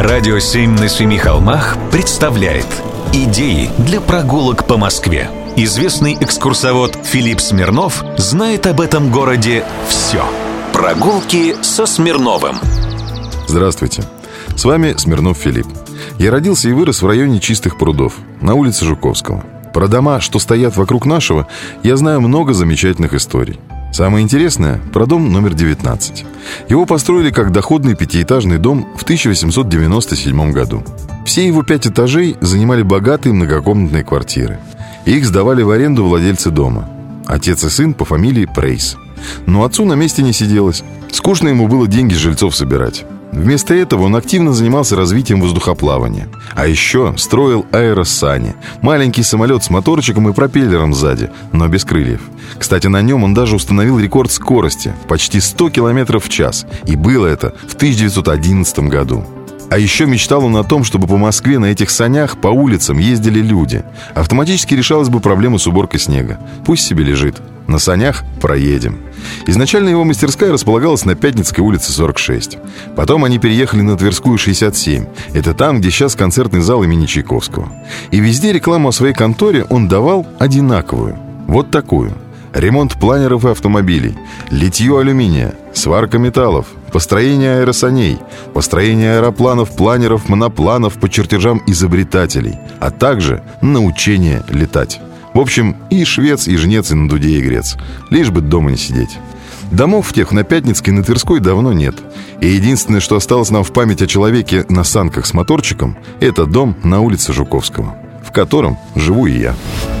Радио 0.00 0.38
«Семь 0.38 0.78
на 0.78 0.88
семи 0.88 1.18
холмах» 1.18 1.76
представляет 1.90 2.68
Идеи 3.12 3.68
для 3.78 4.00
прогулок 4.00 4.64
по 4.64 4.76
Москве. 4.76 5.28
Известный 5.56 6.16
экскурсовод 6.20 6.96
Филипп 7.02 7.40
Смирнов 7.40 8.04
знает 8.16 8.68
об 8.68 8.80
этом 8.80 9.10
городе 9.10 9.64
все. 9.88 10.24
Прогулки 10.72 11.56
со 11.62 11.84
Смирновым. 11.84 12.58
Здравствуйте. 13.48 14.04
С 14.54 14.64
вами 14.64 14.94
Смирнов 14.96 15.36
Филипп. 15.36 15.66
Я 16.20 16.30
родился 16.30 16.68
и 16.68 16.72
вырос 16.72 17.02
в 17.02 17.06
районе 17.08 17.40
Чистых 17.40 17.76
прудов, 17.76 18.14
на 18.40 18.54
улице 18.54 18.84
Жуковского. 18.84 19.44
Про 19.74 19.88
дома, 19.88 20.20
что 20.20 20.38
стоят 20.38 20.76
вокруг 20.76 21.06
нашего, 21.06 21.48
я 21.82 21.96
знаю 21.96 22.20
много 22.20 22.52
замечательных 22.52 23.14
историй. 23.14 23.58
Самое 23.98 24.22
интересное– 24.22 24.80
про 24.92 25.06
дом 25.06 25.32
номер 25.32 25.54
19. 25.54 26.24
Его 26.68 26.86
построили 26.86 27.32
как 27.32 27.50
доходный 27.50 27.96
пятиэтажный 27.96 28.58
дом 28.58 28.86
в 28.96 29.02
1897 29.02 30.52
году. 30.52 30.84
Все 31.26 31.44
его 31.44 31.64
пять 31.64 31.88
этажей 31.88 32.36
занимали 32.40 32.82
богатые 32.82 33.32
многокомнатные 33.32 34.04
квартиры. 34.04 34.60
Их 35.04 35.26
сдавали 35.26 35.62
в 35.62 35.70
аренду 35.72 36.04
владельцы 36.04 36.50
дома. 36.50 36.88
Отец 37.26 37.64
и 37.64 37.70
сын 37.70 37.92
по 37.92 38.04
фамилии 38.04 38.46
Прейс. 38.46 38.96
Но 39.46 39.64
отцу 39.64 39.84
на 39.84 39.94
месте 39.94 40.22
не 40.22 40.32
сиделось. 40.32 40.84
Скучно 41.10 41.48
ему 41.48 41.66
было 41.66 41.88
деньги 41.88 42.14
жильцов 42.14 42.54
собирать. 42.54 43.04
Вместо 43.32 43.74
этого 43.74 44.04
он 44.04 44.14
активно 44.14 44.52
занимался 44.52 44.94
развитием 44.94 45.40
воздухоплавания. 45.40 46.28
А 46.58 46.66
еще 46.66 47.14
строил 47.16 47.66
аэросани. 47.70 48.56
Маленький 48.82 49.22
самолет 49.22 49.62
с 49.62 49.70
моторчиком 49.70 50.28
и 50.28 50.32
пропеллером 50.32 50.92
сзади, 50.92 51.30
но 51.52 51.68
без 51.68 51.84
крыльев. 51.84 52.20
Кстати, 52.58 52.88
на 52.88 53.00
нем 53.00 53.22
он 53.22 53.32
даже 53.32 53.54
установил 53.54 54.00
рекорд 54.00 54.32
скорости– 54.32 54.92
почти 55.08 55.38
100 55.38 55.70
км 55.70 56.18
в 56.18 56.28
час. 56.28 56.66
И 56.84 56.96
было 56.96 57.28
это 57.28 57.54
в 57.68 57.76
1911 57.76 58.80
году. 58.80 59.24
А 59.70 59.78
еще 59.78 60.06
мечтал 60.06 60.44
он 60.44 60.56
о 60.56 60.64
том, 60.64 60.84
чтобы 60.84 61.06
по 61.06 61.16
Москве 61.16 61.58
на 61.58 61.66
этих 61.66 61.90
санях 61.90 62.40
по 62.40 62.48
улицам 62.48 62.98
ездили 62.98 63.40
люди. 63.40 63.84
Автоматически 64.14 64.74
решалась 64.74 65.08
бы 65.08 65.20
проблема 65.20 65.58
с 65.58 65.66
уборкой 65.66 66.00
снега. 66.00 66.38
Пусть 66.64 66.86
себе 66.86 67.04
лежит. 67.04 67.36
На 67.66 67.78
санях 67.78 68.24
проедем. 68.40 68.98
Изначально 69.46 69.90
его 69.90 70.02
мастерская 70.04 70.50
располагалась 70.50 71.04
на 71.04 71.14
Пятницкой 71.14 71.62
улице 71.62 71.92
46. 71.92 72.56
Потом 72.96 73.24
они 73.24 73.38
переехали 73.38 73.82
на 73.82 73.94
Тверскую 73.94 74.38
67. 74.38 75.04
Это 75.34 75.52
там, 75.52 75.78
где 75.80 75.90
сейчас 75.90 76.14
концертный 76.14 76.62
зал 76.62 76.82
имени 76.82 77.04
Чайковского. 77.04 77.70
И 78.10 78.20
везде 78.20 78.54
рекламу 78.54 78.88
о 78.88 78.92
своей 78.92 79.12
конторе 79.12 79.64
он 79.64 79.86
давал 79.86 80.26
одинаковую. 80.38 81.18
Вот 81.46 81.70
такую. 81.70 82.14
Ремонт 82.54 82.94
планеров 82.98 83.44
и 83.44 83.50
автомобилей, 83.50 84.16
литье 84.50 84.98
алюминия, 84.98 85.54
сварка 85.74 86.18
металлов, 86.18 86.66
построение 86.92 87.60
аэросаней, 87.60 88.18
построение 88.54 89.18
аэропланов, 89.18 89.76
планеров, 89.76 90.28
монопланов 90.28 90.94
по 90.94 91.08
чертежам 91.08 91.62
изобретателей, 91.66 92.56
а 92.80 92.90
также 92.90 93.42
научение 93.60 94.42
летать. 94.48 95.00
В 95.34 95.40
общем, 95.40 95.76
и 95.90 96.04
швец, 96.04 96.48
и 96.48 96.56
жнец, 96.56 96.90
и 96.90 96.94
на 96.94 97.08
дуде 97.08 97.30
и 97.30 97.40
грец. 97.40 97.76
Лишь 98.10 98.30
бы 98.30 98.40
дома 98.40 98.70
не 98.70 98.76
сидеть. 98.76 99.18
Домов 99.70 100.12
тех 100.12 100.32
на 100.32 100.44
Пятницкой 100.44 100.94
и 100.94 100.96
на 100.96 101.04
Тверской 101.04 101.40
давно 101.40 101.72
нет. 101.72 101.94
И 102.40 102.48
единственное, 102.48 103.00
что 103.00 103.16
осталось 103.16 103.50
нам 103.50 103.62
в 103.62 103.72
память 103.72 104.00
о 104.00 104.06
человеке 104.06 104.64
на 104.68 104.82
санках 104.82 105.26
с 105.26 105.34
моторчиком, 105.34 105.98
это 106.20 106.46
дом 106.46 106.74
на 106.82 107.00
улице 107.00 107.32
Жуковского, 107.32 107.94
в 108.24 108.32
котором 108.32 108.78
живу 108.96 109.26
и 109.26 109.38
я. 109.38 109.54